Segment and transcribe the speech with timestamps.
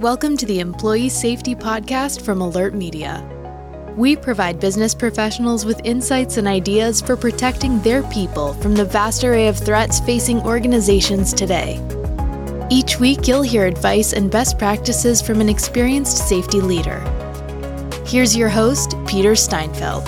[0.00, 3.96] Welcome to the Employee Safety Podcast from AlertMedia.
[3.96, 9.24] We provide business professionals with insights and ideas for protecting their people from the vast
[9.24, 11.80] array of threats facing organizations today.
[12.70, 17.00] Each week, you'll hear advice and best practices from an experienced safety leader.
[18.04, 20.06] Here's your host, Peter Steinfeld.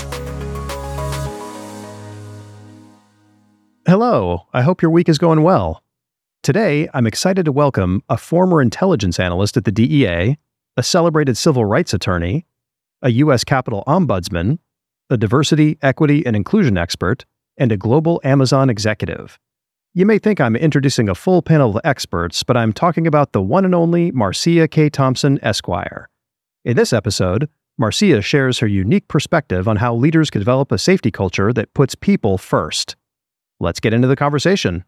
[3.87, 5.83] Hello, I hope your week is going well.
[6.49, 10.39] Today, I'm excited to welcome a former intelligence analyst at the DEA,
[10.79, 12.47] a celebrated civil rights attorney,
[13.03, 13.45] a U.S.
[13.45, 14.59] Capitol ombudsman,
[15.11, 17.27] a diversity, equity, and inclusion expert,
[17.59, 19.39] and a global Amazon executive.
[19.93, 23.43] You may think I'm introducing a full panel of experts, but I'm talking about the
[23.43, 24.89] one and only Marcia K.
[24.89, 26.09] Thompson, Esquire.
[26.65, 31.11] In this episode, Marcia shares her unique perspective on how leaders can develop a safety
[31.11, 32.97] culture that puts people first.
[33.61, 34.87] Let's get into the conversation.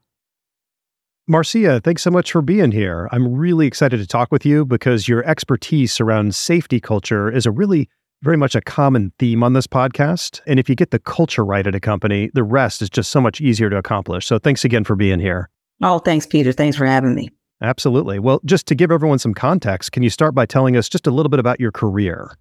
[1.30, 3.08] Marcia, thanks so much for being here.
[3.12, 7.52] I'm really excited to talk with you because your expertise around safety culture is a
[7.52, 7.88] really
[8.20, 10.40] very much a common theme on this podcast.
[10.48, 13.20] And if you get the culture right at a company, the rest is just so
[13.20, 14.26] much easier to accomplish.
[14.26, 15.48] So thanks again for being here.
[15.80, 16.50] Oh, thanks, Peter.
[16.50, 17.28] Thanks for having me.
[17.62, 18.18] Absolutely.
[18.18, 21.12] Well, just to give everyone some context, can you start by telling us just a
[21.12, 22.36] little bit about your career?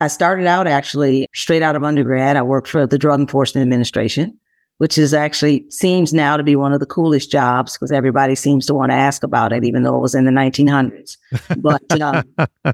[0.00, 2.38] I started out actually straight out of undergrad.
[2.38, 4.38] I worked for the Drug Enforcement Administration
[4.80, 8.64] which is actually seems now to be one of the coolest jobs because everybody seems
[8.64, 11.18] to want to ask about it, even though it was in the 1900s.
[11.58, 12.24] But um,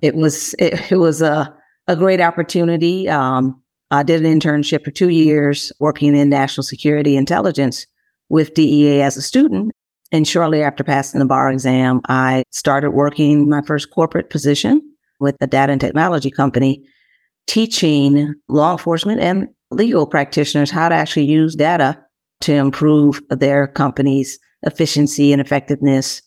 [0.02, 1.52] it was it, it, was a
[1.88, 3.08] a great opportunity.
[3.08, 7.88] Um, I did an internship for two years working in national security intelligence
[8.28, 9.72] with DEA as a student.
[10.12, 14.80] And shortly after passing the bar exam, I started working my first corporate position
[15.18, 16.84] with a data and technology company,
[17.48, 21.98] teaching law enforcement and legal practitioners how to actually use data
[22.42, 26.22] to improve their company's efficiency and effectiveness.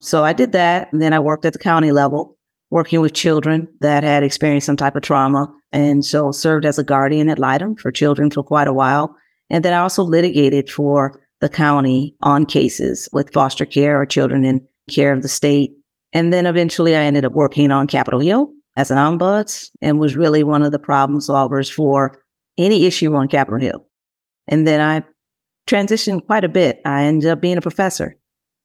[0.00, 0.92] So I did that.
[0.92, 2.36] And then I worked at the county level,
[2.70, 5.52] working with children that had experienced some type of trauma.
[5.72, 9.14] And so served as a guardian ad litem for children for quite a while.
[9.50, 14.44] And then I also litigated for the county on cases with foster care or children
[14.44, 15.72] in care of the state.
[16.12, 20.16] And then eventually I ended up working on Capitol Hill as an ombuds and was
[20.16, 22.18] really one of the problem solvers for
[22.58, 23.86] any issue on Capitol Hill.
[24.48, 25.04] And then I
[25.66, 26.80] transitioned quite a bit.
[26.84, 28.16] I ended up being a professor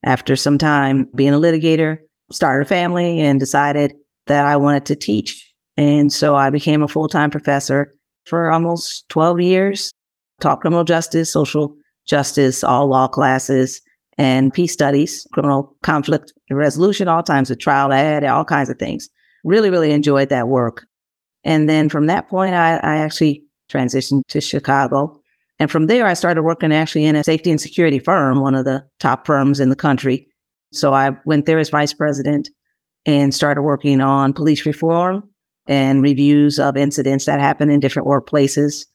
[0.04, 2.00] after some time being a litigator,
[2.32, 3.94] started a family, and decided
[4.28, 5.44] that I wanted to teach.
[5.76, 7.94] And so I became a full time professor
[8.26, 9.94] for almost 12 years,
[10.42, 11.76] taught criminal justice, social
[12.06, 13.82] justice, all law classes,
[14.18, 19.10] and peace studies, criminal conflict resolution, all times of trial ad, all kinds of things.
[19.44, 20.88] Really, really enjoyed that work.
[21.44, 25.22] And then from that point, I, I actually transitioned to Chicago.
[25.60, 28.66] And from there, I started working actually in a safety and security firm, one of
[28.66, 30.28] the top firms in the country.
[30.72, 32.50] So I went there as vice president
[33.06, 35.28] and started working on police reform
[35.68, 38.86] and reviews of incidents that happen in different workplaces.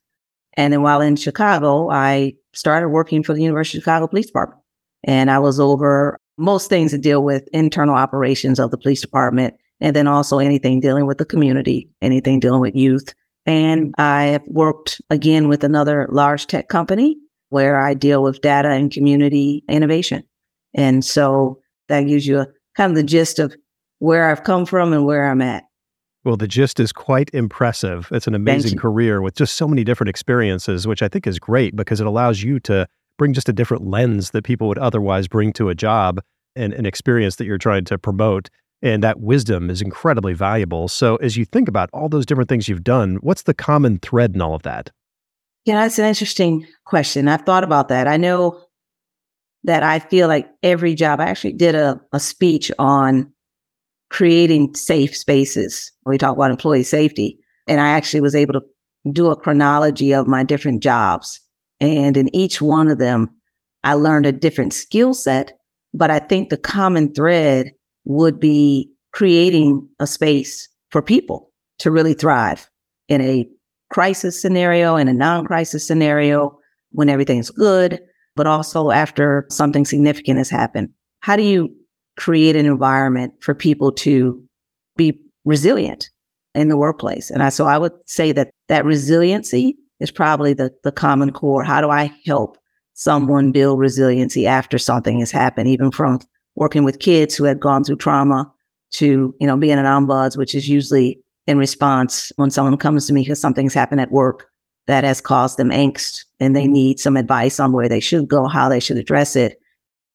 [0.55, 4.61] And then while in Chicago, I started working for the University of Chicago Police Department.
[5.05, 9.55] And I was over most things that deal with internal operations of the police department,
[9.81, 13.15] and then also anything dealing with the community, anything dealing with youth,
[13.47, 14.01] and mm-hmm.
[14.01, 17.17] I have worked again with another large tech company
[17.49, 20.25] where I deal with data and community innovation.
[20.75, 23.55] And so that gives you a kind of the gist of
[23.99, 25.65] where I've come from and where I'm at.
[26.25, 28.09] Well, the gist is quite impressive.
[28.13, 31.75] It's an amazing career with just so many different experiences, which I think is great
[31.75, 32.87] because it allows you to
[33.19, 36.21] bring just a different lens that people would otherwise bring to a job
[36.55, 38.51] and an experience that you're trying to promote.
[38.83, 40.89] And that wisdom is incredibly valuable.
[40.89, 44.35] So, as you think about all those different things you've done, what's the common thread
[44.35, 44.91] in all of that?
[45.65, 47.29] Yeah, that's an interesting question.
[47.29, 48.09] I've thought about that.
[48.09, 48.61] I know
[49.65, 53.33] that I feel like every job, I actually did a, a speech on
[54.11, 55.91] creating safe spaces.
[56.05, 57.39] We talk about employee safety.
[57.69, 58.63] And I actually was able to
[59.13, 61.41] do a chronology of my different jobs.
[61.81, 63.31] And in each one of them,
[63.85, 65.59] I learned a different skill set.
[65.95, 67.73] But I think the common thread
[68.05, 72.69] would be creating a space for people to really thrive
[73.09, 73.49] in a
[73.91, 76.59] crisis scenario, in a non crisis scenario,
[76.93, 78.01] when everything's good,
[78.37, 80.89] but also after something significant has happened.
[81.21, 81.75] How do you
[82.17, 84.43] create an environment for people to
[84.97, 86.11] be resilient
[86.55, 87.31] in the workplace?
[87.31, 91.65] And I, so I would say that that resiliency is probably the, the common core.
[91.65, 92.59] How do I help
[92.95, 96.21] someone build resiliency after something has happened, even from
[96.55, 98.53] working with kids who had gone through trauma
[98.93, 103.13] to, you know, being an ombuds, which is usually in response when someone comes to
[103.13, 104.49] me because something's happened at work
[104.87, 108.47] that has caused them angst and they need some advice on where they should go,
[108.47, 109.59] how they should address it.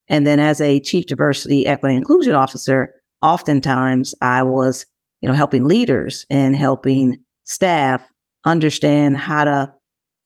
[0.10, 4.86] And then as a chief diversity, equity, inclusion officer, oftentimes I was,
[5.22, 8.08] you know, helping leaders and helping staff
[8.46, 9.74] understand how to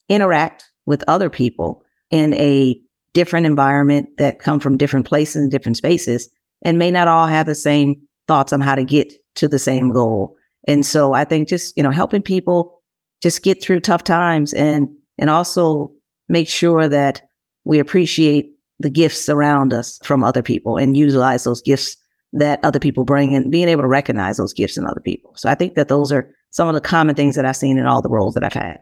[0.09, 2.79] interact with other people in a
[3.13, 6.29] different environment that come from different places and different spaces
[6.63, 9.91] and may not all have the same thoughts on how to get to the same
[9.91, 10.35] goal.
[10.67, 12.81] And so I think just, you know, helping people
[13.21, 14.87] just get through tough times and
[15.17, 15.91] and also
[16.29, 17.21] make sure that
[17.65, 21.95] we appreciate the gifts around us from other people and utilize those gifts
[22.33, 25.33] that other people bring and being able to recognize those gifts in other people.
[25.35, 27.85] So I think that those are some of the common things that I've seen in
[27.85, 28.79] all the roles that I've had.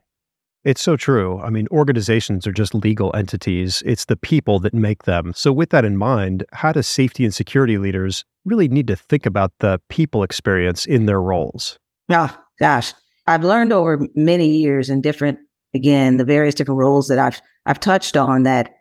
[0.65, 1.39] It's so true.
[1.39, 3.81] I mean, organizations are just legal entities.
[3.85, 5.31] It's the people that make them.
[5.33, 9.25] So, with that in mind, how do safety and security leaders really need to think
[9.25, 11.79] about the people experience in their roles?
[12.09, 12.93] Oh, gosh.
[13.25, 15.39] I've learned over many years in different,
[15.73, 18.71] again, the various different roles that I've I've touched on that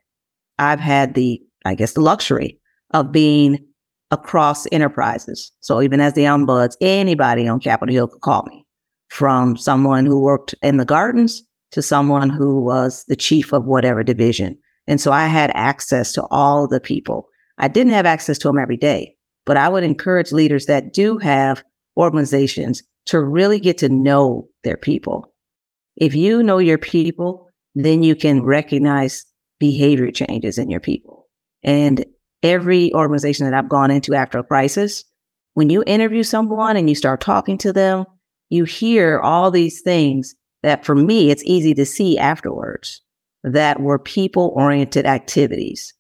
[0.58, 2.58] I've had the, I guess, the luxury
[2.92, 3.58] of being
[4.10, 5.52] across enterprises.
[5.60, 8.64] So even as the ombuds, anybody on Capitol Hill could call me
[9.10, 11.42] from someone who worked in the gardens
[11.72, 14.58] to someone who was the chief of whatever division.
[14.86, 17.28] And so I had access to all the people.
[17.58, 21.18] I didn't have access to them every day, but I would encourage leaders that do
[21.18, 21.62] have
[21.96, 25.32] organizations to really get to know their people.
[25.96, 29.24] If you know your people, then you can recognize
[29.58, 31.26] behavior changes in your people.
[31.62, 32.04] And
[32.42, 35.04] every organization that I've gone into after a crisis,
[35.54, 38.04] when you interview someone and you start talking to them,
[38.48, 43.00] you hear all these things that for me, it's easy to see afterwards
[43.44, 45.94] that were people oriented activities.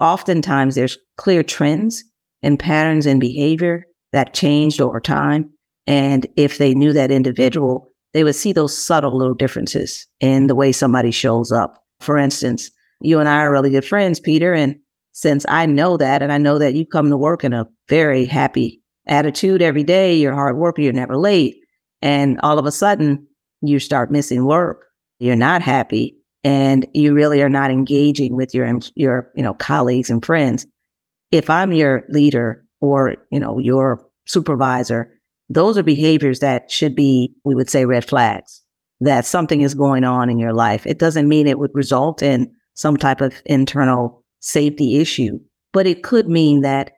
[0.00, 2.04] Oftentimes there's clear trends
[2.42, 5.50] and patterns in behavior that changed over time.
[5.86, 10.54] And if they knew that individual, they would see those subtle little differences in the
[10.54, 11.84] way somebody shows up.
[12.00, 12.70] For instance,
[13.00, 14.52] you and I are really good friends, Peter.
[14.52, 14.76] And
[15.12, 18.24] since I know that, and I know that you come to work in a very
[18.24, 21.56] happy attitude every day, you're hard worker, you're never late.
[22.02, 23.26] And all of a sudden,
[23.62, 24.86] you start missing work,
[25.18, 30.10] you're not happy, and you really are not engaging with your your you know colleagues
[30.10, 30.66] and friends.
[31.30, 35.12] If I'm your leader or you know your supervisor,
[35.48, 38.62] those are behaviors that should be we would say red flags
[39.00, 40.86] that something is going on in your life.
[40.86, 45.38] It doesn't mean it would result in some type of internal safety issue,
[45.72, 46.92] but it could mean that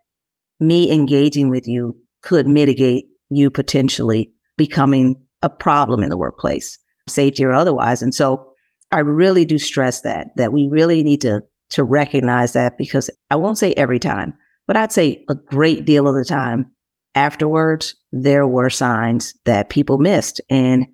[0.61, 6.79] me engaging with you could mitigate you potentially becoming a problem in the workplace,
[7.09, 8.03] safety or otherwise.
[8.03, 8.53] And so
[8.91, 13.37] I really do stress that, that we really need to, to recognize that because I
[13.37, 14.35] won't say every time,
[14.67, 16.71] but I'd say a great deal of the time
[17.15, 20.41] afterwards, there were signs that people missed.
[20.49, 20.87] And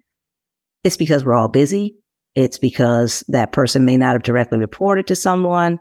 [0.84, 1.96] it's because we're all busy.
[2.34, 5.80] It's because that person may not have directly reported to someone,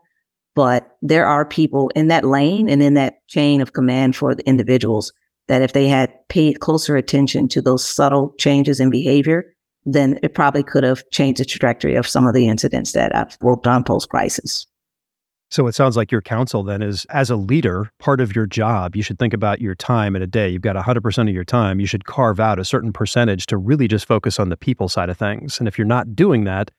[0.55, 4.47] but there are people in that lane and in that chain of command for the
[4.47, 5.13] individuals
[5.47, 9.45] that if they had paid closer attention to those subtle changes in behavior,
[9.85, 13.37] then it probably could have changed the trajectory of some of the incidents that I've
[13.41, 14.67] worked on post crisis.
[15.49, 18.97] So it sounds like your counsel then is as a leader, part of your job,
[18.97, 20.49] you should think about your time in a day.
[20.49, 21.79] You've got 100% of your time.
[21.79, 25.09] You should carve out a certain percentage to really just focus on the people side
[25.09, 25.57] of things.
[25.59, 26.69] And if you're not doing that,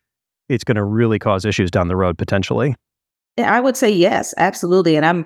[0.50, 2.74] it's going to really cause issues down the road potentially.
[3.38, 4.96] I would say yes, absolutely.
[4.96, 5.24] And I'm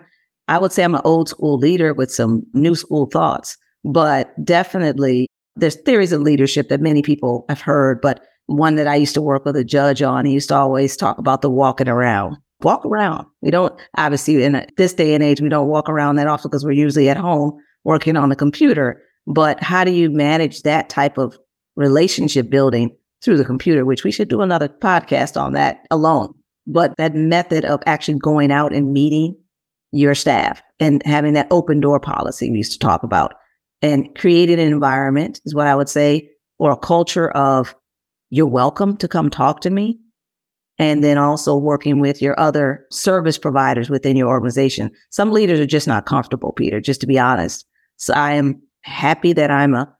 [0.48, 5.28] I would say I'm an old school leader with some new school thoughts, but definitely
[5.56, 9.22] there's theories of leadership that many people have heard, but one that I used to
[9.22, 12.36] work with a judge on, he used to always talk about the walking around.
[12.62, 13.26] Walk around.
[13.40, 16.64] We don't, obviously, in this day and age, we don't walk around that often because
[16.64, 19.02] we're usually at home working on the computer.
[19.26, 21.36] But how do you manage that type of
[21.76, 26.34] relationship building through the computer, which we should do another podcast on that alone.
[26.66, 29.36] But that method of actually going out and meeting
[29.92, 33.34] your staff and having that open door policy we used to talk about
[33.82, 37.74] and creating an environment is what I would say, or a culture of
[38.30, 39.98] you're welcome to come talk to me.
[40.78, 44.90] And then also working with your other service providers within your organization.
[45.10, 47.66] Some leaders are just not comfortable, Peter, just to be honest.
[47.98, 49.94] So I am happy that I'm a,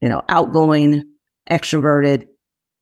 [0.00, 1.02] you know, outgoing,
[1.50, 2.26] extroverted,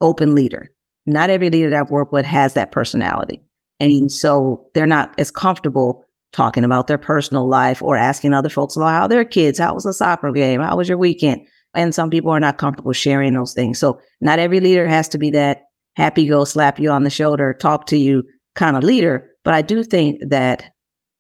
[0.01, 0.71] open leader.
[1.07, 3.41] Not every leader that I've worked with has that personality.
[3.79, 8.77] And so they're not as comfortable talking about their personal life or asking other folks
[8.77, 10.61] about how their kids, how was the soccer game?
[10.61, 11.47] How was your weekend?
[11.75, 13.79] And some people are not comfortable sharing those things.
[13.79, 15.63] So not every leader has to be that
[15.97, 19.29] happy go slap you on the shoulder, talk to you kind of leader.
[19.45, 20.73] But I do think that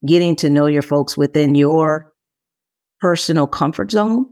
[0.06, 2.12] getting to know your folks within your
[3.00, 4.26] personal comfort zone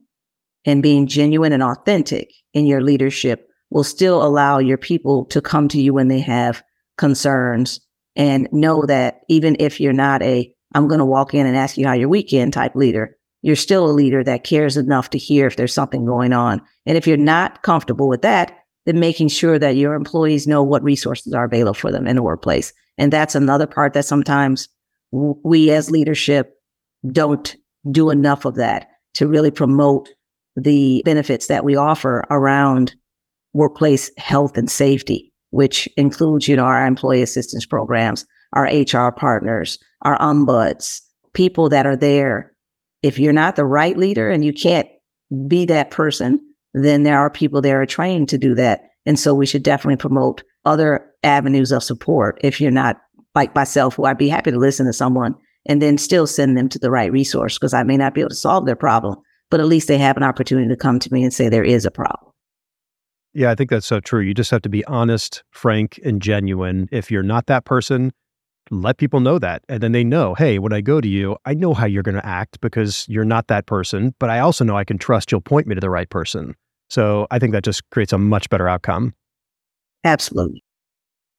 [0.65, 5.69] and being genuine and authentic in your leadership will still allow your people to come
[5.69, 6.63] to you when they have
[6.97, 7.81] concerns
[8.17, 11.77] and know that even if you're not a I'm going to walk in and ask
[11.77, 15.47] you how your weekend type leader, you're still a leader that cares enough to hear
[15.47, 16.61] if there's something going on.
[16.87, 18.57] And if you're not comfortable with that,
[18.87, 22.23] then making sure that your employees know what resources are available for them in the
[22.23, 22.73] workplace.
[22.97, 24.69] And that's another part that sometimes
[25.13, 26.55] we as leadership
[27.13, 27.55] don't
[27.91, 30.09] do enough of that to really promote
[30.57, 32.95] the benefits that we offer around
[33.53, 39.79] workplace health and safety, which includes, you know, our employee assistance programs, our HR partners,
[40.03, 41.01] our ombuds,
[41.33, 42.53] people that are there.
[43.03, 44.89] If you're not the right leader and you can't
[45.47, 46.41] be that person,
[46.75, 48.83] then there are people that are trained to do that.
[49.07, 52.99] And so we should definitely promote other avenues of support if you're not
[53.35, 55.35] like myself, who I'd be happy to listen to someone
[55.67, 58.31] and then still send them to the right resource because I may not be able
[58.31, 59.17] to solve their problem,
[59.51, 61.85] but at least they have an opportunity to come to me and say there is
[61.85, 62.33] a problem.
[63.35, 64.21] Yeah, I think that's so true.
[64.21, 66.89] You just have to be honest, frank, and genuine.
[66.91, 68.13] If you're not that person,
[68.71, 69.63] let people know that.
[69.69, 72.15] And then they know, hey, when I go to you, I know how you're going
[72.15, 75.41] to act because you're not that person, but I also know I can trust you'll
[75.41, 76.55] point me to the right person.
[76.91, 79.15] So I think that just creates a much better outcome.
[80.05, 80.63] Absolutely.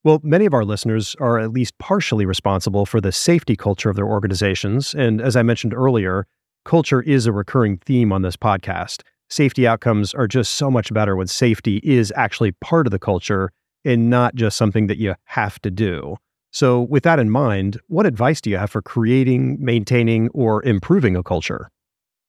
[0.03, 3.95] Well, many of our listeners are at least partially responsible for the safety culture of
[3.95, 4.93] their organizations.
[4.93, 6.25] And as I mentioned earlier,
[6.63, 9.01] culture is a recurring theme on this podcast.
[9.29, 13.51] Safety outcomes are just so much better when safety is actually part of the culture
[13.85, 16.15] and not just something that you have to do.
[16.51, 21.15] So, with that in mind, what advice do you have for creating, maintaining, or improving
[21.15, 21.69] a culture?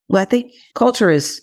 [0.08, 1.40] Well, I think culture is,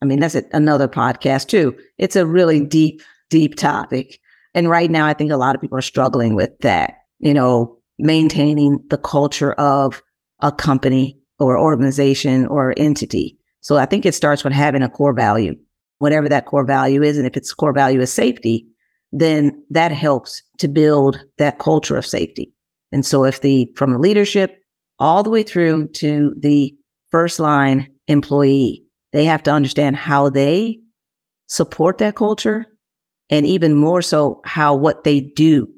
[0.00, 1.76] I mean, that's another podcast too.
[1.98, 4.20] It's a really deep, deep topic.
[4.54, 7.78] And right now, I think a lot of people are struggling with that, you know,
[7.98, 10.02] maintaining the culture of
[10.40, 13.38] a company or organization or entity.
[13.60, 15.56] So I think it starts with having a core value,
[15.98, 17.16] whatever that core value is.
[17.16, 18.66] And if its core value is safety,
[19.14, 22.52] then that helps to build that culture of safety.
[22.90, 24.60] And so if the, from the leadership
[24.98, 26.74] all the way through to the
[27.10, 30.80] first line employee, they have to understand how they
[31.46, 32.66] support that culture
[33.30, 35.68] and even more so how what they do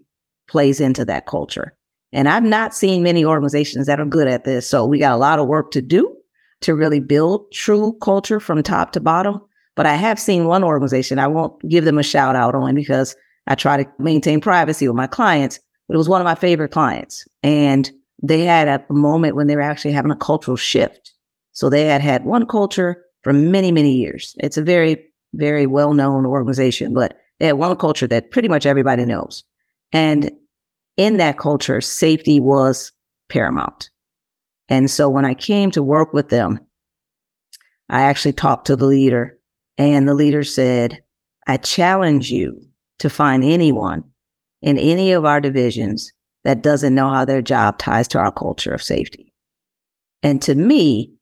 [0.49, 1.77] plays into that culture.
[2.13, 4.67] And I've not seen many organizations that are good at this.
[4.67, 6.17] So we got a lot of work to do
[6.63, 9.41] to really build true culture from top to bottom.
[9.75, 13.15] But I have seen one organization, I won't give them a shout out on because
[13.47, 16.73] I try to maintain privacy with my clients, but it was one of my favorite
[16.73, 17.27] clients.
[17.43, 17.91] And
[18.23, 21.13] they had a moment when they were actually having a cultural shift.
[21.53, 24.35] So they had had one culture for many, many years.
[24.39, 28.67] It's a very, very well known organization, but they had one culture that pretty much
[28.67, 29.45] everybody knows.
[29.93, 30.31] And
[30.97, 32.93] in that culture, safety was
[33.29, 33.91] paramount.
[34.69, 36.61] And so when I came to work with them,
[37.89, 39.39] I actually talked to the leader,
[39.79, 41.03] and the leader said,
[41.47, 42.61] I challenge you
[42.99, 44.05] to find anyone
[44.63, 46.13] in any of our divisions
[46.45, 49.33] that doesn't know how their job ties to our culture of safety.
[50.23, 51.13] And to me,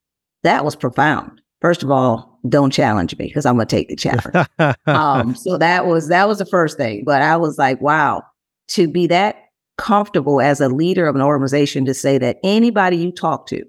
[0.43, 1.41] that was profound.
[1.61, 4.49] First of all, don't challenge me because I'm gonna take the challenge.
[4.87, 7.05] um, so that was that was the first thing.
[7.05, 8.23] But I was like, wow,
[8.69, 9.37] to be that
[9.79, 13.65] comfortable as a leader of an organization to say that anybody you talk to,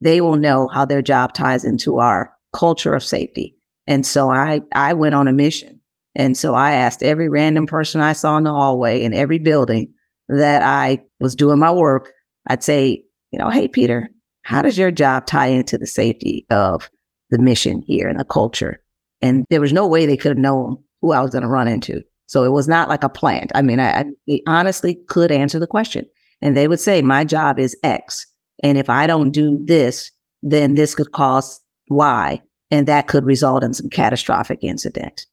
[0.00, 3.56] they will know how their job ties into our culture of safety.
[3.86, 5.80] And so I I went on a mission.
[6.14, 9.92] And so I asked every random person I saw in the hallway in every building
[10.28, 12.12] that I was doing my work,
[12.48, 14.10] I'd say, you know, hey Peter,
[14.42, 16.90] how does your job tie into the safety of
[17.32, 18.80] the mission here and the culture.
[19.20, 21.66] And there was no way they could have known who I was going to run
[21.66, 22.02] into.
[22.26, 23.50] So it was not like a plant.
[23.54, 26.06] I mean, I, I honestly could answer the question.
[26.40, 28.26] And they would say, my job is X.
[28.62, 30.10] And if I don't do this,
[30.42, 32.40] then this could cause Y.
[32.70, 35.26] And that could result in some catastrophic incident.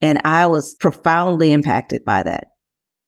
[0.00, 2.48] And I was profoundly impacted by that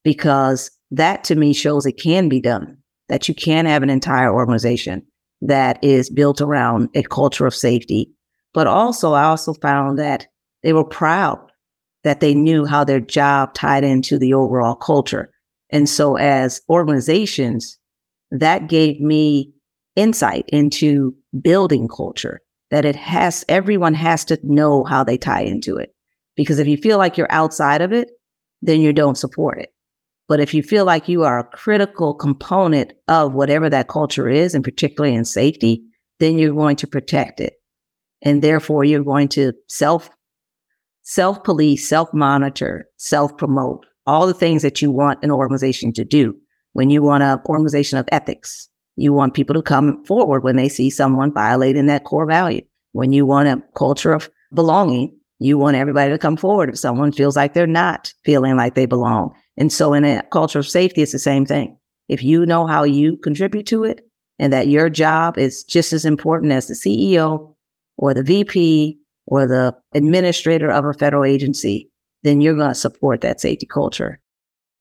[0.04, 2.78] because that to me shows it can be done,
[3.08, 5.06] that you can have an entire organization
[5.42, 8.10] that is built around a culture of safety.
[8.54, 10.26] But also, I also found that
[10.62, 11.38] they were proud
[12.04, 15.30] that they knew how their job tied into the overall culture.
[15.70, 17.78] And so, as organizations,
[18.30, 19.52] that gave me
[19.96, 22.40] insight into building culture
[22.70, 25.94] that it has, everyone has to know how they tie into it.
[26.38, 28.12] Because if you feel like you're outside of it,
[28.62, 29.74] then you don't support it.
[30.28, 34.54] But if you feel like you are a critical component of whatever that culture is,
[34.54, 35.82] and particularly in safety,
[36.20, 37.54] then you're going to protect it.
[38.22, 40.10] And therefore you're going to self,
[41.02, 46.04] self police, self monitor, self promote, all the things that you want an organization to
[46.04, 46.36] do.
[46.72, 50.68] When you want an organization of ethics, you want people to come forward when they
[50.68, 52.62] see someone violating that core value.
[52.92, 57.12] When you want a culture of belonging, you want everybody to come forward if someone
[57.12, 59.34] feels like they're not feeling like they belong.
[59.56, 61.76] And so in a culture of safety, it's the same thing.
[62.08, 66.04] If you know how you contribute to it, and that your job is just as
[66.04, 67.54] important as the CEO
[67.96, 71.90] or the VP or the administrator of a federal agency,
[72.22, 74.20] then you're going to support that safety culture.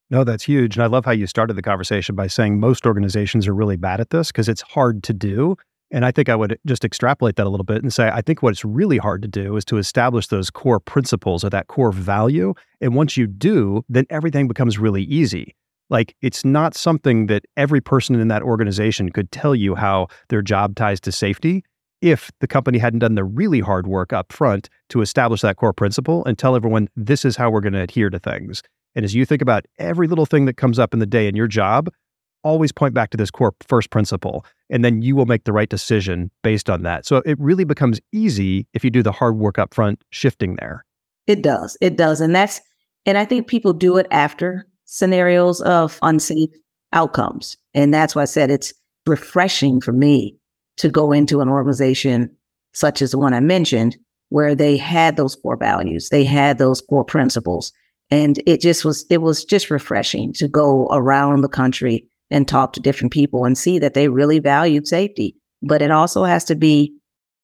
[0.10, 0.76] No, that's huge.
[0.78, 4.00] And I love how you started the conversation by saying most organizations are really bad
[4.00, 5.58] at this because it's hard to do.
[5.92, 8.44] And I think I would just extrapolate that a little bit and say, I think
[8.44, 12.54] what's really hard to do is to establish those core principles or that core value.
[12.82, 15.56] And once you do, then everything becomes really easy.
[15.90, 20.42] Like it's not something that every person in that organization could tell you how their
[20.42, 21.64] job ties to safety
[22.02, 25.74] if the company hadn't done the really hard work up front to establish that core
[25.74, 28.62] principle and tell everyone this is how we're going to adhere to things.
[28.96, 31.36] And as you think about every little thing that comes up in the day in
[31.36, 31.90] your job,
[32.48, 35.70] always point back to this core first principle, and then you will make the right
[35.70, 37.06] decision based on that.
[37.06, 40.86] So it really becomes easy if you do the hard work up front, shifting there.
[41.28, 41.78] It does.
[41.82, 42.22] It does.
[42.22, 42.62] And that's,
[43.06, 46.50] and I think people do it after scenarios of unsafe
[46.94, 47.58] outcomes.
[47.74, 48.74] And that's why I said it's
[49.06, 50.38] refreshing for me
[50.78, 52.30] to go into an organization
[52.74, 53.98] such as the one I mentioned,
[54.30, 57.74] where they had those core values, they had those core principles.
[58.10, 62.74] And it just was, it was just refreshing to go around the country and talk
[62.74, 65.36] to different people and see that they really valued safety.
[65.62, 66.94] But it also has to be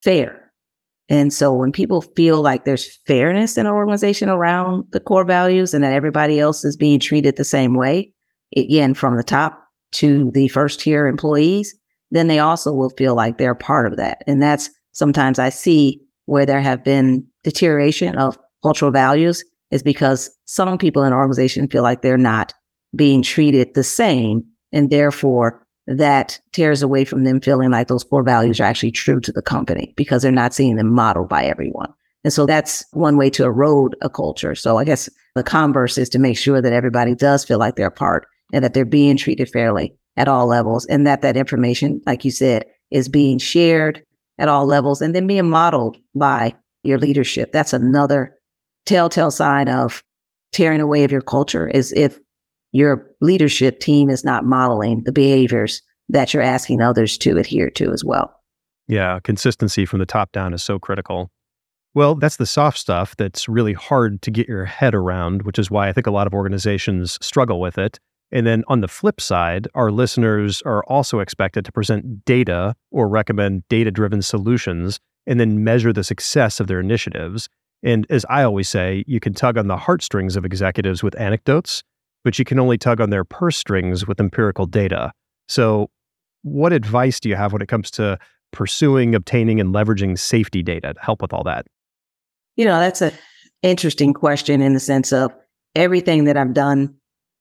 [0.03, 0.51] fair.
[1.09, 5.73] And so when people feel like there's fairness in an organization around the core values
[5.73, 8.13] and that everybody else is being treated the same way,
[8.55, 9.59] again, from the top
[9.93, 11.75] to the first tier employees,
[12.11, 14.23] then they also will feel like they're part of that.
[14.27, 20.29] And that's sometimes I see where there have been deterioration of cultural values is because
[20.45, 22.53] some people in an organization feel like they're not
[22.95, 24.43] being treated the same.
[24.73, 29.19] And therefore that tears away from them feeling like those core values are actually true
[29.21, 31.93] to the company because they're not seeing them modeled by everyone.
[32.23, 34.55] And so that's one way to erode a culture.
[34.55, 37.89] So I guess the converse is to make sure that everybody does feel like they're
[37.89, 42.23] part and that they're being treated fairly at all levels and that that information, like
[42.23, 44.03] you said, is being shared
[44.37, 46.53] at all levels and then being modeled by
[46.83, 47.51] your leadership.
[47.51, 48.35] That's another
[48.85, 50.03] telltale sign of
[50.51, 52.19] tearing away of your culture is if
[52.73, 57.91] your leadership team is not modeling the behaviors that you're asking others to adhere to
[57.91, 58.35] as well.
[58.87, 61.31] Yeah, consistency from the top down is so critical.
[61.93, 65.69] Well, that's the soft stuff that's really hard to get your head around, which is
[65.69, 67.99] why I think a lot of organizations struggle with it.
[68.31, 73.07] And then on the flip side, our listeners are also expected to present data or
[73.07, 77.47] recommend data driven solutions and then measure the success of their initiatives.
[77.83, 81.83] And as I always say, you can tug on the heartstrings of executives with anecdotes,
[82.23, 85.11] but you can only tug on their purse strings with empirical data.
[85.47, 85.89] So,
[86.43, 88.17] what advice do you have when it comes to
[88.51, 91.65] pursuing, obtaining, and leveraging safety data to help with all that?
[92.55, 93.13] You know, that's an
[93.61, 95.33] interesting question in the sense of
[95.75, 96.95] everything that I've done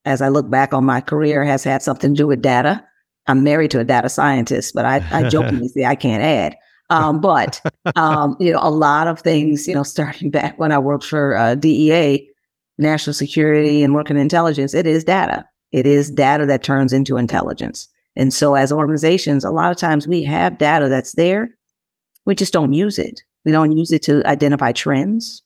[0.05, 2.83] as I look back on my career has had something to do with data.
[3.27, 6.55] I'm married to a data scientist, but I, I jokingly say I can't add.
[6.89, 7.61] Um, but
[7.95, 11.35] um, you know, a lot of things, you know, starting back when I worked for
[11.35, 12.29] uh, DEA,
[12.77, 15.45] national security and working intelligence, it is data.
[15.71, 17.87] It is data that turns into intelligence.
[18.15, 21.49] And so as organizations, a lot of times we have data that's there.
[22.25, 23.21] We just don't use it.
[23.43, 25.41] We don't use it to identify trends.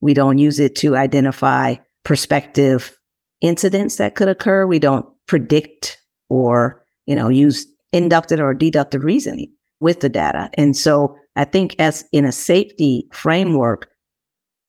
[0.00, 2.96] We don't use it to identify prospective
[3.40, 4.66] incidents that could occur.
[4.66, 5.98] We don't predict
[6.28, 10.48] or, you know, use inductive or deductive reasoning with the data.
[10.54, 13.88] And so I think as in a safety framework,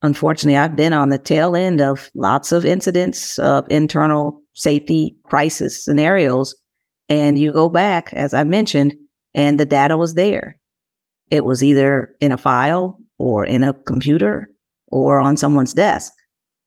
[0.02, 5.84] unfortunately, I've been on the tail end of lots of incidents of internal safety crisis
[5.84, 6.56] scenarios.
[7.10, 8.94] And you go back, as I mentioned,
[9.34, 10.60] and the data was there.
[11.32, 14.50] It was either in a file or in a computer
[14.88, 16.12] or on someone's desk.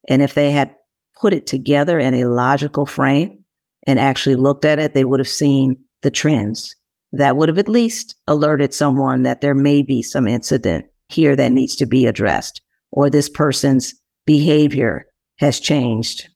[0.09, 0.75] And if they had
[1.21, 3.45] put it together in a logical frame
[3.87, 6.75] and actually looked at it, they would have seen the trends
[7.13, 11.53] that would have at least alerted someone that there may be some incident here that
[11.53, 12.63] needs to be addressed
[12.93, 13.95] or this person's
[14.27, 15.07] behavior
[15.39, 16.29] has changed.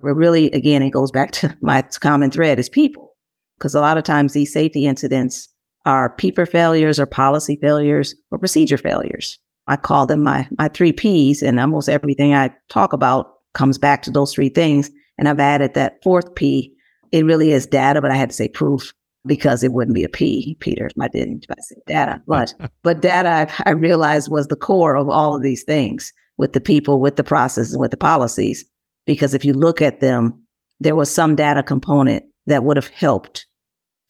[0.00, 3.14] But really, again, it goes back to my common thread is people,
[3.58, 5.48] because a lot of times these safety incidents
[5.84, 9.38] are people failures or policy failures or procedure failures.
[9.66, 14.02] I call them my, my three P's and almost everything I talk about comes back
[14.02, 14.90] to those three things.
[15.18, 16.74] And I've added that fourth P.
[17.12, 18.92] It really is data, but I had to say proof
[19.26, 20.90] because it wouldn't be a P, Peter.
[21.00, 23.28] I didn't if I say data, but but data
[23.66, 27.16] I, I realized was the core of all of these things with the people, with
[27.16, 28.64] the processes, with the policies.
[29.06, 30.40] Because if you look at them,
[30.80, 33.46] there was some data component that would have helped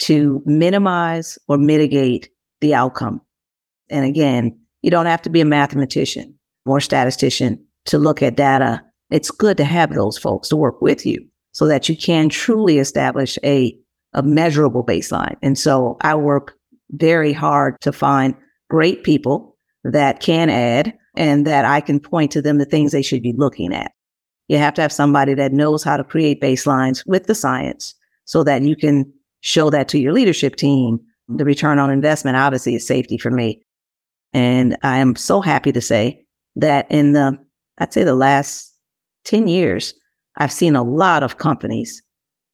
[0.01, 3.21] to minimize or mitigate the outcome.
[3.91, 6.35] And again, you don't have to be a mathematician
[6.67, 8.83] or statistician to look at data.
[9.11, 12.79] It's good to have those folks to work with you so that you can truly
[12.79, 13.77] establish a
[14.15, 15.37] a measurable baseline.
[15.43, 16.55] And so I work
[16.91, 18.35] very hard to find
[18.69, 23.03] great people that can add and that I can point to them the things they
[23.03, 23.93] should be looking at.
[24.49, 27.95] You have to have somebody that knows how to create baselines with the science
[28.25, 31.01] so that you can show that to your leadership team.
[31.29, 33.63] The return on investment obviously is safety for me.
[34.33, 36.25] And I am so happy to say
[36.57, 37.39] that in the,
[37.79, 38.75] I'd say the last
[39.25, 39.95] 10 years,
[40.37, 42.03] I've seen a lot of companies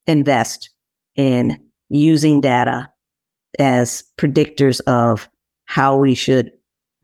[0.06, 0.70] invest
[1.18, 2.90] in using data
[3.58, 5.28] as predictors of
[5.66, 6.50] how we should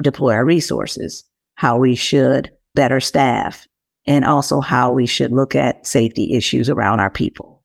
[0.03, 1.25] deploy our resources,
[1.57, 3.67] how we should better staff,
[4.07, 7.63] and also how we should look at safety issues around our people.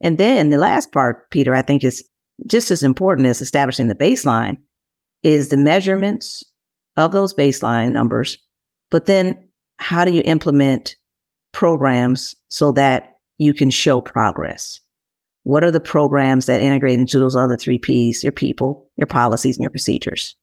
[0.00, 2.02] And then the last part, Peter, I think is
[2.46, 4.56] just as important as establishing the baseline
[5.22, 6.42] is the measurements
[6.96, 8.38] of those baseline numbers.
[8.90, 10.96] But then how do you implement
[11.52, 14.80] programs so that you can show progress?
[15.44, 19.56] What are the programs that integrate into those other three P's, your people, your policies,
[19.56, 20.36] and your procedures?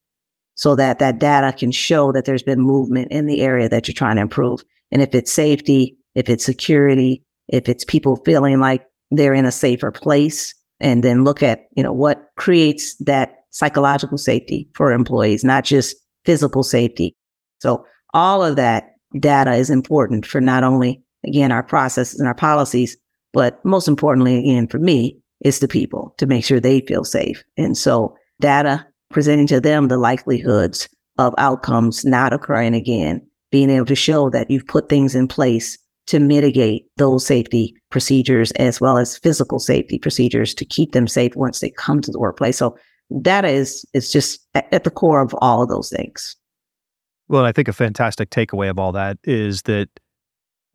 [0.55, 3.95] So that that data can show that there's been movement in the area that you're
[3.95, 4.61] trying to improve.
[4.91, 9.51] And if it's safety, if it's security, if it's people feeling like they're in a
[9.51, 15.43] safer place, and then look at, you know, what creates that psychological safety for employees,
[15.43, 17.15] not just physical safety.
[17.59, 22.35] So all of that data is important for not only, again, our processes and our
[22.35, 22.95] policies,
[23.33, 27.43] but most importantly, again, for me, is the people to make sure they feel safe.
[27.57, 33.85] And so data presenting to them the likelihoods of outcomes not occurring again, being able
[33.85, 38.97] to show that you've put things in place to mitigate those safety procedures as well
[38.97, 42.57] as physical safety procedures to keep them safe once they come to the workplace.
[42.57, 42.77] So
[43.21, 46.35] data is is just at the core of all of those things.
[47.27, 49.87] Well, I think a fantastic takeaway of all that is that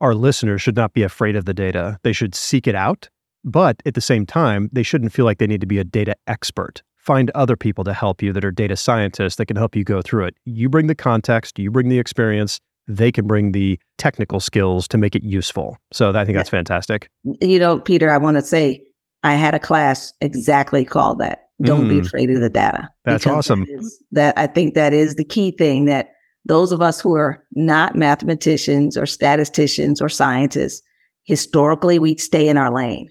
[0.04, 1.98] our listeners should not be afraid of the data.
[2.02, 3.08] They should seek it out,
[3.42, 6.14] but at the same time, they shouldn't feel like they need to be a data
[6.26, 6.82] expert.
[6.98, 10.02] Find other people to help you that are data scientists that can help you go
[10.02, 10.34] through it.
[10.44, 14.98] You bring the context, you bring the experience, they can bring the technical skills to
[14.98, 15.78] make it useful.
[15.90, 17.08] So I think that's fantastic.
[17.40, 18.82] You know, Peter, I want to say
[19.22, 21.48] I had a class exactly called that.
[21.62, 21.88] Don't mm.
[21.88, 22.90] be afraid of the data.
[23.06, 23.60] That's awesome.
[23.60, 26.10] That, is, that I think that is the key thing that
[26.44, 30.82] those of us who are not mathematicians or statisticians or scientists,
[31.24, 33.10] historically we'd stay in our lane.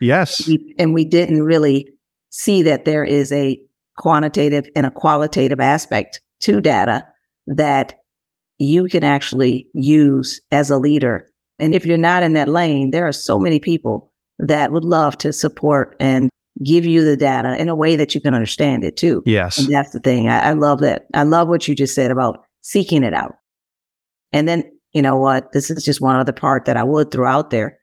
[0.00, 0.46] Yes.
[0.48, 1.88] we, and we didn't really
[2.30, 3.60] see that there is a
[3.96, 7.06] quantitative and a qualitative aspect to data
[7.46, 8.00] that
[8.58, 11.28] you can actually use as a leader.
[11.58, 15.16] And if you're not in that lane, there are so many people that would love
[15.18, 16.28] to support and
[16.62, 19.22] give you the data in a way that you can understand it too.
[19.26, 19.58] Yes.
[19.58, 20.28] And that's the thing.
[20.28, 21.06] I, I love that.
[21.14, 23.36] I love what you just said about seeking it out.
[24.32, 25.52] And then, you know what?
[25.52, 27.78] This is just one other part that I would throw out there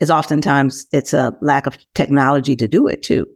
[0.00, 3.26] is oftentimes it's a lack of technology to do it too,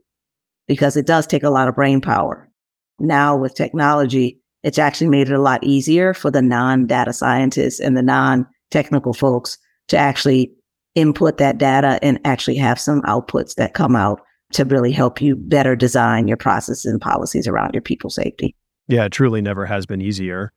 [0.67, 2.51] because it does take a lot of brain power.
[2.99, 7.79] Now with technology, it's actually made it a lot easier for the non data scientists
[7.79, 9.57] and the non technical folks
[9.87, 10.53] to actually
[10.97, 14.21] input that data and actually have some outputs that come out
[14.53, 18.57] to really help you better design your processes and policies around your people safety.
[18.89, 20.53] Yeah, it truly never has been easier.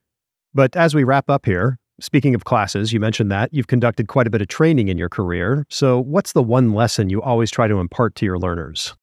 [0.54, 4.28] But as we wrap up here, speaking of classes, you mentioned that you've conducted quite
[4.28, 5.66] a bit of training in your career.
[5.70, 8.96] So, what's the one lesson you always try to impart to your learners?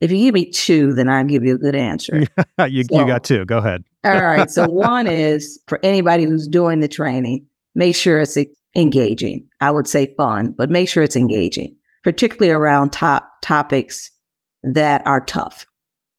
[0.00, 2.18] If you give me two, then I'll give you a good answer.
[2.66, 3.44] you, so, you got two.
[3.44, 3.84] Go ahead.
[4.04, 4.50] all right.
[4.50, 8.36] So, one is for anybody who's doing the training, make sure it's
[8.74, 9.46] engaging.
[9.60, 14.10] I would say fun, but make sure it's engaging, particularly around top topics
[14.64, 15.66] that are tough.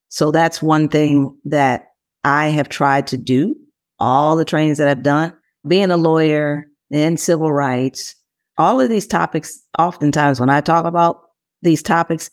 [0.07, 1.87] So, that's one thing that
[2.23, 3.55] I have tried to do
[3.99, 5.33] all the trainings that I've done,
[5.67, 8.15] being a lawyer and civil rights,
[8.57, 11.21] all of these topics, oftentimes when I talk about
[11.61, 12.29] these topics,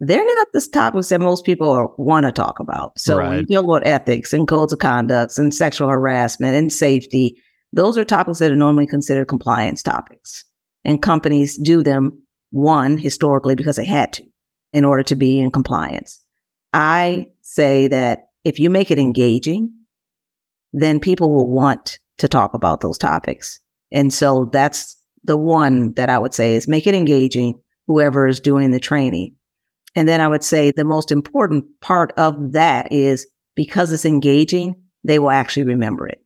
[0.00, 2.98] they're not the topics that most people want to talk about.
[2.98, 3.28] So right.
[3.28, 7.36] when you deal with ethics and codes of conduct and sexual harassment and safety,
[7.72, 10.44] those are topics that are normally considered compliance topics.
[10.84, 12.20] And companies do them,
[12.50, 14.24] one, historically, because they had to
[14.72, 16.20] in order to be in compliance.
[16.72, 19.72] I say that if you make it engaging,
[20.72, 23.60] then people will want to talk about those topics.
[23.90, 28.40] And so that's the one that I would say is make it engaging, whoever is
[28.40, 29.34] doing the training.
[29.94, 34.74] And then I would say the most important part of that is because it's engaging,
[35.04, 36.22] they will actually remember it.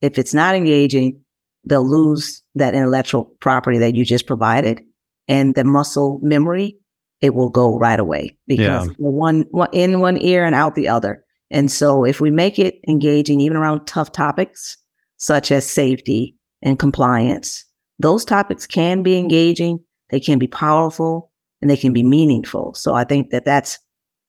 [0.00, 1.20] If it's not engaging,
[1.64, 4.82] they'll lose that intellectual property that you just provided
[5.26, 6.78] and the muscle memory,
[7.20, 8.92] it will go right away because yeah.
[8.96, 11.24] one, one in one ear and out the other.
[11.50, 14.76] And so if we make it engaging, even around tough topics
[15.16, 17.64] such as safety and compliance,
[17.98, 19.80] those topics can be engaging.
[20.10, 21.32] They can be powerful.
[21.60, 22.74] and they can be meaningful.
[22.74, 23.78] So I think that that's,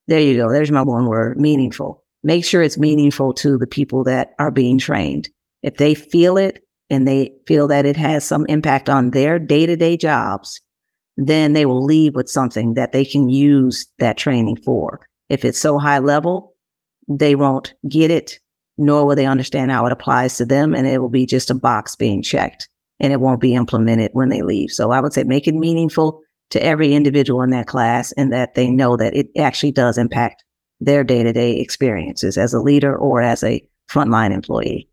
[0.08, 0.52] there you go.
[0.52, 2.04] There's my one word, meaningful.
[2.24, 5.30] Make sure it's meaningful to the people that are being trained.
[5.62, 9.66] If they feel it and they feel that it has some impact on their day
[9.66, 10.60] to day jobs,
[11.18, 15.02] then they will leave with something that they can use that training for.
[15.30, 16.49] If it's so high level,
[17.10, 18.40] they won't get it,
[18.78, 20.74] nor will they understand how it applies to them.
[20.74, 22.70] And it will be just a box being checked
[23.00, 24.72] and it won't be implemented when they leave.
[24.72, 28.56] So I would say make it meaningful to every individual in that class and that
[28.56, 30.44] they know that it actually does impact
[30.80, 34.88] their day to day experiences as a leader or as a frontline employee.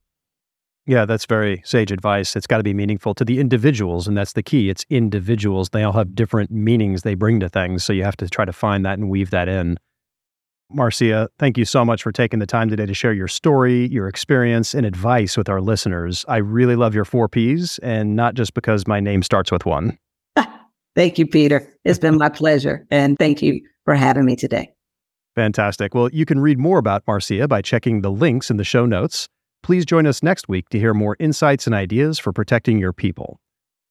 [0.87, 2.37] Yeah, that's very sage advice.
[2.37, 4.70] It's got to be meaningful to the individuals, and that's the key.
[4.70, 5.70] It's individuals.
[5.70, 7.83] They all have different meanings they bring to things.
[7.83, 9.79] So you have to try to find that and weave that in.
[10.70, 14.09] Marcia, thank you so much for taking the time today to share your story, your
[14.09, 16.24] experience, and advice with our listeners.
[16.29, 19.96] I really love your four Ps, and not just because my name starts with one.
[20.96, 21.72] thank you, Peter.
[21.85, 22.85] It's been my pleasure.
[22.90, 24.72] And thank you for having me today.
[25.37, 25.94] Fantastic.
[25.94, 29.29] Well, you can read more about Marcia by checking the links in the show notes.
[29.62, 33.38] Please join us next week to hear more insights and ideas for protecting your people.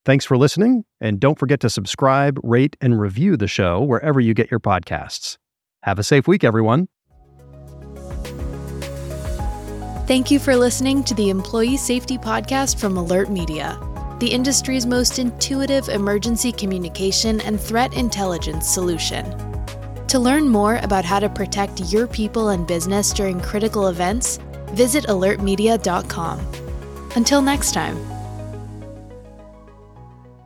[0.05, 4.33] Thanks for listening, and don't forget to subscribe, rate, and review the show wherever you
[4.33, 5.37] get your podcasts.
[5.85, 6.87] Have a safe week, everyone.
[10.07, 15.89] Thank you for listening to the Employee Safety Podcast from AlertMedia, the industry's most intuitive
[15.89, 19.25] emergency communication and threat intelligence solution.
[20.07, 24.39] To learn more about how to protect your people and business during critical events,
[24.71, 26.39] visit alertmedia.com.
[27.15, 28.14] Until next time.